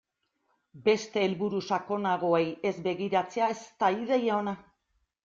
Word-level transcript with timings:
Beste 0.87 1.25
helburu 1.25 1.59
sakonagoei 1.75 2.47
ez 2.71 2.73
begiratzea 2.87 3.51
ez 3.55 3.59
da 3.85 3.91
ideia 3.99 4.39
ona. 4.39 4.57